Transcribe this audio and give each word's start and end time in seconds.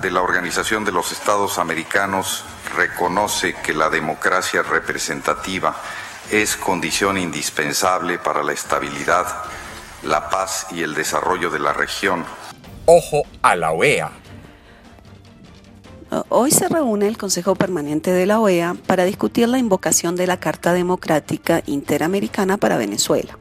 de 0.00 0.10
la 0.10 0.22
Organización 0.22 0.84
de 0.84 0.92
los 0.92 1.12
Estados 1.12 1.58
Americanos 1.58 2.44
reconoce 2.74 3.54
que 3.54 3.74
la 3.74 3.90
democracia 3.90 4.62
representativa 4.62 5.76
es 6.30 6.56
condición 6.56 7.18
indispensable 7.18 8.18
para 8.18 8.42
la 8.42 8.52
estabilidad, 8.52 9.26
la 10.04 10.30
paz 10.30 10.68
y 10.70 10.82
el 10.82 10.94
desarrollo 10.94 11.50
de 11.50 11.58
la 11.58 11.72
región. 11.72 12.24
Ojo 12.86 13.22
a 13.42 13.56
la 13.56 13.72
OEA. 13.72 14.10
Hoy 16.28 16.50
se 16.50 16.68
reúne 16.68 17.06
el 17.06 17.18
Consejo 17.18 17.54
Permanente 17.54 18.10
de 18.10 18.26
la 18.26 18.40
OEA 18.40 18.74
para 18.86 19.04
discutir 19.04 19.48
la 19.48 19.58
invocación 19.58 20.16
de 20.16 20.26
la 20.26 20.40
Carta 20.40 20.72
Democrática 20.72 21.62
Interamericana 21.66 22.56
para 22.56 22.76
Venezuela. 22.76 23.38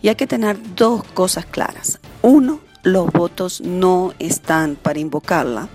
Y 0.00 0.08
hay 0.08 0.14
que 0.14 0.28
tener 0.28 0.56
dos 0.76 1.02
cosas 1.02 1.46
claras. 1.46 1.98
Uno, 2.22 2.60
los 2.82 3.12
votos 3.12 3.60
no 3.60 4.12
están 4.18 4.76
para 4.76 4.98
invocarla. 4.98 5.68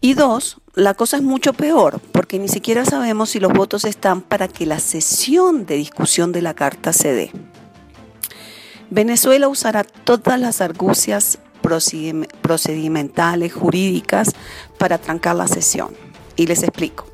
Y 0.00 0.14
dos, 0.14 0.58
la 0.74 0.94
cosa 0.94 1.18
es 1.18 1.22
mucho 1.22 1.52
peor, 1.52 2.00
porque 2.12 2.38
ni 2.38 2.48
siquiera 2.48 2.84
sabemos 2.84 3.30
si 3.30 3.40
los 3.40 3.52
votos 3.52 3.84
están 3.84 4.20
para 4.20 4.48
que 4.48 4.66
la 4.66 4.80
sesión 4.80 5.64
de 5.64 5.76
discusión 5.76 6.32
de 6.32 6.42
la 6.42 6.54
carta 6.54 6.92
se 6.92 7.12
dé. 7.12 7.30
Venezuela 8.90 9.48
usará 9.48 9.84
todas 9.84 10.40
las 10.40 10.60
argucias 10.60 11.38
procedimentales, 11.62 13.52
jurídicas, 13.52 14.32
para 14.78 14.98
trancar 14.98 15.36
la 15.36 15.46
sesión. 15.46 15.94
Y 16.36 16.46
les 16.46 16.62
explico. 16.62 17.06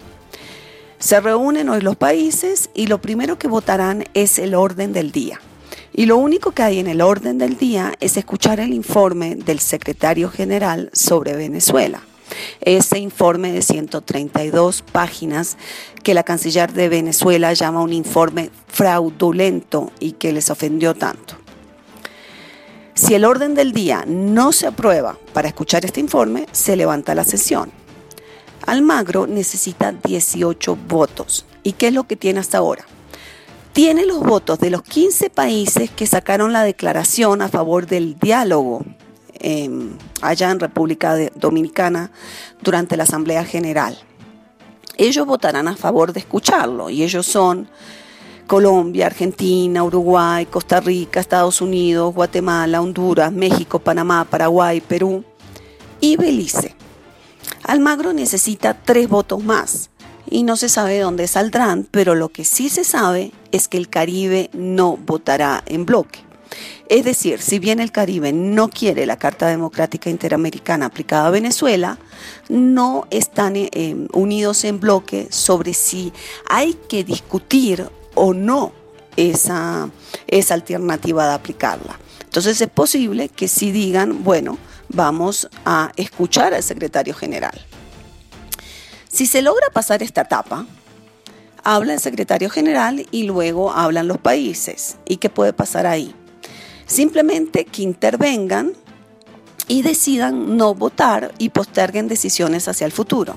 Se 0.99 1.21
reúnen 1.21 1.69
hoy 1.69 1.81
los 1.81 1.97
países 1.97 2.71
y 2.75 2.87
lo 2.87 3.01
primero 3.01 3.39
que 3.39 3.47
votarán 3.49 4.05
es 4.15 4.39
el 4.39 4.55
orden 4.55 4.93
del 4.93 5.13
día. 5.13 5.41
Y 5.99 6.07
lo 6.07 6.17
único 6.17 6.53
que 6.53 6.63
hay 6.63 6.79
en 6.79 6.87
el 6.87 7.01
orden 7.01 7.39
del 7.39 7.59
día 7.59 7.93
es 7.99 8.17
escuchar 8.17 8.61
el 8.61 8.73
informe 8.73 9.35
del 9.35 9.59
secretario 9.59 10.31
general 10.31 10.91
sobre 10.93 11.35
Venezuela. 11.35 12.03
Ese 12.61 13.01
informe 13.01 13.51
de 13.51 13.63
132 13.63 14.83
páginas 14.83 15.57
que 16.05 16.15
la 16.15 16.23
canciller 16.23 16.73
de 16.73 16.89
Venezuela 16.89 17.53
llama 17.53 17.83
un 17.83 17.93
informe 17.93 18.51
fraudulento 18.69 19.91
y 19.99 20.13
que 20.13 20.33
les 20.33 20.51
ofendió 20.51 20.95
tanto. 20.95 21.35
Si 22.95 23.15
el 23.15 23.25
orden 23.25 23.57
del 23.57 23.73
día 23.73 24.05
no 24.07 24.53
se 24.53 24.69
aprueba 24.69 25.19
para 25.33 25.49
escuchar 25.49 25.85
este 25.85 25.99
informe, 25.99 26.47
se 26.53 26.77
levanta 26.77 27.17
la 27.17 27.25
sesión. 27.25 27.73
Almagro 28.67 29.27
necesita 29.27 29.91
18 29.91 30.77
votos. 30.77 31.45
¿Y 31.65 31.73
qué 31.73 31.89
es 31.89 31.93
lo 31.93 32.05
que 32.05 32.15
tiene 32.15 32.39
hasta 32.39 32.59
ahora? 32.59 32.87
Tiene 33.79 34.07
los 34.07 34.19
votos 34.19 34.59
de 34.59 34.71
los 34.71 34.83
15 34.83 35.31
países 35.31 35.89
que 35.89 36.05
sacaron 36.05 36.53
la 36.53 36.65
declaración 36.65 37.41
a 37.43 37.49
favor 37.49 37.87
del 37.87 38.19
diálogo 38.19 38.85
em, 39.35 39.91
allá 40.21 40.51
en 40.51 40.59
República 40.59 41.17
Dominicana 41.37 42.11
durante 42.61 42.97
la 42.97 43.05
Asamblea 43.05 43.45
General. 43.45 43.97
Ellos 44.97 45.25
votarán 45.27 45.69
a 45.69 45.77
favor 45.77 46.13
de 46.13 46.19
escucharlo 46.19 46.91
y 46.91 47.05
ellos 47.05 47.25
son 47.25 47.69
Colombia, 48.49 49.07
Argentina, 49.07 49.85
Uruguay, 49.85 50.47
Costa 50.47 50.81
Rica, 50.81 51.21
Estados 51.21 51.61
Unidos, 51.61 52.13
Guatemala, 52.13 52.83
Honduras, 52.83 53.31
México, 53.31 53.79
Panamá, 53.79 54.25
Paraguay, 54.29 54.81
Perú 54.81 55.23
y 56.01 56.17
Belice. 56.17 56.75
Almagro 57.63 58.13
necesita 58.13 58.75
tres 58.75 59.09
votos 59.09 59.45
más 59.45 59.91
y 60.31 60.43
no 60.43 60.57
se 60.57 60.69
sabe 60.69 60.99
dónde 60.99 61.27
saldrán, 61.27 61.87
pero 61.91 62.15
lo 62.15 62.29
que 62.29 62.45
sí 62.45 62.69
se 62.69 62.85
sabe 62.85 63.33
es 63.59 63.69
que 63.69 63.77
el 63.77 63.89
Caribe 63.89 64.51
no 64.53 64.97
votará 64.97 65.63
en 65.67 65.85
bloque. 65.85 66.21
Es 66.89 67.05
decir, 67.05 67.41
si 67.43 67.59
bien 67.59 67.81
el 67.81 67.93
Caribe 67.93 68.33
no 68.33 68.71
quiere 68.71 69.05
la 69.05 69.19
Carta 69.19 69.49
Democrática 69.49 70.09
Interamericana 70.09 70.87
aplicada 70.87 71.27
a 71.27 71.31
Venezuela, 71.31 71.99
no 72.49 73.07
están 73.11 73.55
eh, 73.57 74.07
unidos 74.13 74.65
en 74.65 74.81
bloque 74.81 75.27
sobre 75.31 75.75
si 75.75 76.13
hay 76.49 76.75
que 76.89 77.05
discutir 77.05 77.87
o 78.15 78.33
no 78.33 78.73
esa, 79.17 79.91
esa 80.27 80.55
alternativa 80.55 81.27
de 81.27 81.35
aplicarla. 81.35 81.99
Entonces 82.23 82.61
es 82.61 82.69
posible 82.69 83.29
que 83.29 83.49
si 83.49 83.73
digan, 83.73 84.25
bueno, 84.25 84.57
vamos 84.89 85.49
a 85.67 85.93
escuchar 85.97 86.55
al 86.55 86.63
secretario 86.63 87.13
general. 87.13 87.61
Si 89.11 89.27
se 89.27 89.43
logra 89.43 89.69
pasar 89.71 90.03
esta 90.03 90.23
etapa, 90.23 90.65
habla 91.65 91.95
el 91.95 92.01
secretario 92.01 92.51
general 92.51 93.07
y 93.11 93.25
luego 93.25 93.73
hablan 93.73 94.09
los 94.09 94.19
países. 94.19 94.97
¿Y 95.07 95.17
qué 95.17 95.31
puede 95.31 95.53
pasar 95.53 95.87
ahí? 95.87 96.15
Simplemente 96.87 97.65
que 97.65 97.83
intervengan 97.83 98.73
y 99.69 99.83
decidan 99.83 100.57
no 100.57 100.75
votar 100.75 101.33
y 101.39 101.51
posterguen 101.51 102.09
decisiones 102.09 102.69
hacia 102.69 102.87
el 102.87 102.93
futuro. 102.93 103.37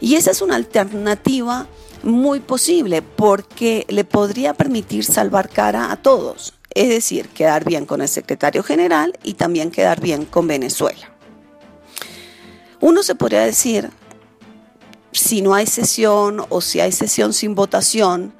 Y 0.00 0.16
esa 0.16 0.30
es 0.30 0.42
una 0.42 0.56
alternativa 0.56 1.66
muy 2.02 2.40
posible 2.40 3.02
porque 3.02 3.86
le 3.88 4.04
podría 4.04 4.54
permitir 4.54 5.04
salvar 5.04 5.48
cara 5.48 5.92
a 5.92 5.96
todos, 5.96 6.54
es 6.74 6.88
decir, 6.88 7.28
quedar 7.28 7.64
bien 7.64 7.86
con 7.86 8.00
el 8.00 8.08
secretario 8.08 8.62
general 8.62 9.16
y 9.22 9.34
también 9.34 9.70
quedar 9.70 10.00
bien 10.00 10.24
con 10.24 10.48
Venezuela. 10.48 11.12
Uno 12.80 13.04
se 13.04 13.14
podría 13.14 13.42
decir, 13.42 13.90
si 15.12 15.42
no 15.42 15.54
hay 15.54 15.66
sesión 15.66 16.44
o 16.48 16.60
si 16.60 16.80
hay 16.80 16.92
sesión 16.92 17.32
sin 17.32 17.54
votación, 17.54 18.32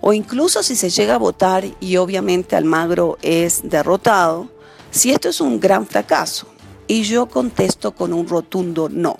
o 0.00 0.12
incluso 0.12 0.62
si 0.62 0.76
se 0.76 0.90
llega 0.90 1.14
a 1.14 1.18
votar 1.18 1.64
y 1.80 1.96
obviamente 1.96 2.56
Almagro 2.56 3.18
es 3.22 3.60
derrotado, 3.64 4.48
si 4.90 5.12
esto 5.12 5.28
es 5.28 5.40
un 5.40 5.60
gran 5.60 5.86
fracaso. 5.86 6.46
Y 6.86 7.02
yo 7.02 7.26
contesto 7.26 7.92
con 7.92 8.12
un 8.12 8.28
rotundo 8.28 8.88
no. 8.88 9.16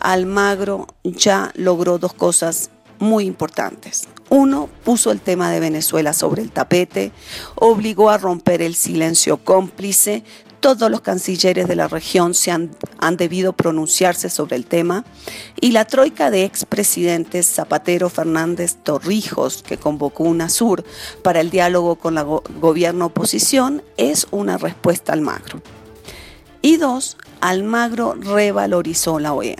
Almagro 0.00 0.88
ya 1.04 1.52
logró 1.54 1.98
dos 1.98 2.12
cosas 2.12 2.70
muy 2.98 3.24
importantes. 3.24 4.08
Uno, 4.30 4.68
puso 4.84 5.12
el 5.12 5.20
tema 5.20 5.50
de 5.50 5.60
Venezuela 5.60 6.12
sobre 6.12 6.42
el 6.42 6.50
tapete, 6.50 7.12
obligó 7.54 8.10
a 8.10 8.18
romper 8.18 8.62
el 8.62 8.74
silencio 8.74 9.36
cómplice, 9.38 10.24
todos 10.62 10.88
los 10.90 11.00
cancilleres 11.00 11.66
de 11.66 11.74
la 11.74 11.88
región 11.88 12.34
se 12.34 12.52
han, 12.52 12.70
han 12.98 13.16
debido 13.16 13.52
pronunciarse 13.52 14.30
sobre 14.30 14.54
el 14.54 14.64
tema 14.64 15.04
y 15.60 15.72
la 15.72 15.84
troika 15.84 16.30
de 16.30 16.44
expresidentes 16.44 17.46
Zapatero 17.46 18.08
Fernández 18.08 18.76
Torrijos, 18.82 19.64
que 19.64 19.76
convocó 19.76 20.22
UNASUR 20.22 20.84
para 21.22 21.40
el 21.40 21.50
diálogo 21.50 21.96
con 21.96 22.14
la 22.14 22.22
gobierno-oposición, 22.22 23.82
es 23.96 24.28
una 24.30 24.56
respuesta 24.56 25.12
al 25.12 25.20
Magro. 25.20 25.60
Y 26.62 26.76
dos, 26.76 27.16
Almagro 27.40 28.14
revalorizó 28.14 29.18
la 29.18 29.32
OEA. 29.32 29.58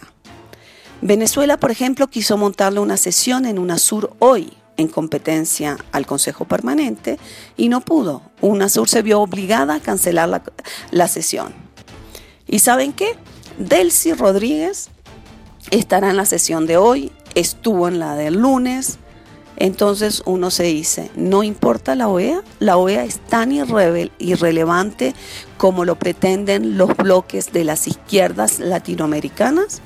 Venezuela, 1.01 1.59
por 1.59 1.73
ejemplo, 1.73 2.07
quiso 2.07 2.37
montarle 2.37 2.79
una 2.79 2.97
sesión 2.97 3.45
en 3.45 3.59
UNASUR 3.59 4.15
hoy, 4.21 4.53
en 4.77 4.89
competencia 4.89 5.77
al 5.93 6.07
Consejo 6.07 6.45
Permanente 6.45 7.19
y 7.57 7.69
no 7.69 7.81
pudo. 7.81 8.23
UNASUR 8.41 8.89
se 8.89 9.03
vio 9.03 9.21
obligada 9.21 9.75
a 9.75 9.81
cancelar 9.81 10.29
la, 10.29 10.43
la 10.91 11.09
sesión. 11.09 11.55
¿Y 12.47 12.59
saben 12.59 12.93
qué? 12.93 13.17
Delcy 13.59 14.13
Rodríguez 14.13 14.91
estará 15.71 16.11
en 16.11 16.17
la 16.17 16.27
sesión 16.27 16.67
de 16.67 16.77
hoy, 16.77 17.13
estuvo 17.35 17.89
en 17.89 17.99
la 17.99 18.15
del 18.15 18.35
lunes. 18.35 18.99
Entonces 19.57 20.23
uno 20.27 20.51
se 20.51 20.65
dice, 20.65 21.11
no 21.15 21.43
importa 21.43 21.95
la 21.95 22.09
OEA, 22.09 22.43
la 22.59 22.79
OEA 22.79 23.05
es 23.05 23.21
tan 23.21 23.53
irrelevante 23.53 25.15
como 25.57 25.85
lo 25.85 25.99
pretenden 25.99 26.77
los 26.77 26.97
bloques 26.97 27.53
de 27.53 27.65
las 27.65 27.87
izquierdas 27.87 28.59
latinoamericanas. 28.59 29.83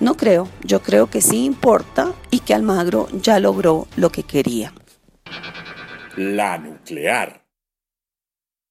No 0.00 0.16
creo, 0.16 0.48
yo 0.62 0.80
creo 0.80 1.08
que 1.08 1.20
sí 1.20 1.44
importa 1.44 2.12
y 2.30 2.40
que 2.40 2.54
Almagro 2.54 3.08
ya 3.20 3.40
logró 3.40 3.88
lo 3.96 4.10
que 4.10 4.22
quería. 4.22 4.72
La 6.16 6.56
nuclear. 6.58 7.47